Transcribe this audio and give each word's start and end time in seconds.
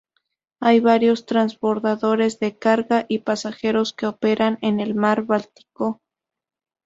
Hay 0.59 0.79
varios 0.79 1.27
transbordadores 1.27 2.39
de 2.39 2.57
carga 2.57 3.05
y 3.07 3.19
pasajeros 3.19 3.93
que 3.93 4.07
operan 4.07 4.57
en 4.63 4.79
el 4.79 4.95
mar 4.95 5.25
Báltico. 5.25 6.01